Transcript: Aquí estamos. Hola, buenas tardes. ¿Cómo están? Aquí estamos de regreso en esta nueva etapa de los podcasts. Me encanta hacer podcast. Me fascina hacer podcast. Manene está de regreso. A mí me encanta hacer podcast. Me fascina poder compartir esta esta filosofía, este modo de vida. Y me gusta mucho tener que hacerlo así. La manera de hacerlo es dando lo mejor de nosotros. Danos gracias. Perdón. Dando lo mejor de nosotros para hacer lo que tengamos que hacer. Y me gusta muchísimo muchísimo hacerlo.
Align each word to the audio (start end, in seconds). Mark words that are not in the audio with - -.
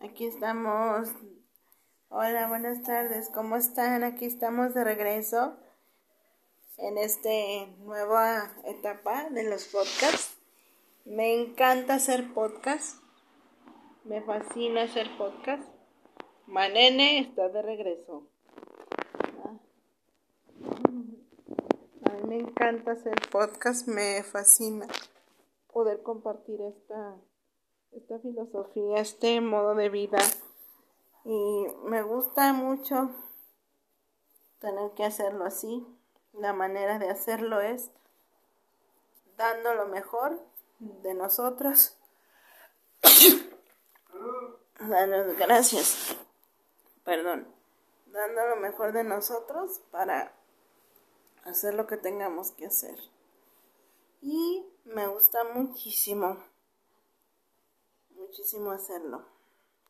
Aquí 0.00 0.26
estamos. 0.26 1.08
Hola, 2.10 2.48
buenas 2.48 2.82
tardes. 2.82 3.30
¿Cómo 3.30 3.56
están? 3.56 4.04
Aquí 4.04 4.26
estamos 4.26 4.74
de 4.74 4.84
regreso 4.84 5.56
en 6.76 6.98
esta 6.98 7.30
nueva 7.78 8.52
etapa 8.64 9.30
de 9.30 9.44
los 9.44 9.64
podcasts. 9.64 10.36
Me 11.06 11.40
encanta 11.40 11.94
hacer 11.94 12.34
podcast. 12.34 13.00
Me 14.04 14.20
fascina 14.20 14.82
hacer 14.82 15.08
podcast. 15.16 15.66
Manene 16.46 17.20
está 17.20 17.48
de 17.48 17.62
regreso. 17.62 18.28
A 22.04 22.12
mí 22.12 22.22
me 22.28 22.38
encanta 22.40 22.92
hacer 22.92 23.14
podcast. 23.32 23.88
Me 23.88 24.22
fascina 24.22 24.86
poder 25.72 26.02
compartir 26.02 26.60
esta 26.60 27.16
esta 27.96 28.18
filosofía, 28.18 28.98
este 28.98 29.40
modo 29.40 29.74
de 29.74 29.88
vida. 29.88 30.18
Y 31.24 31.66
me 31.84 32.02
gusta 32.02 32.52
mucho 32.52 33.10
tener 34.60 34.92
que 34.92 35.04
hacerlo 35.04 35.44
así. 35.44 35.86
La 36.32 36.52
manera 36.52 36.98
de 36.98 37.08
hacerlo 37.08 37.60
es 37.60 37.90
dando 39.36 39.74
lo 39.74 39.86
mejor 39.86 40.38
de 40.78 41.14
nosotros. 41.14 41.96
Danos 44.78 45.36
gracias. 45.38 46.16
Perdón. 47.04 47.48
Dando 48.06 48.46
lo 48.48 48.56
mejor 48.56 48.92
de 48.92 49.04
nosotros 49.04 49.80
para 49.90 50.32
hacer 51.44 51.74
lo 51.74 51.86
que 51.86 51.96
tengamos 51.96 52.50
que 52.52 52.66
hacer. 52.66 52.98
Y 54.20 54.66
me 54.84 55.06
gusta 55.06 55.44
muchísimo 55.44 56.38
muchísimo 58.36 58.70
hacerlo. 58.70 59.24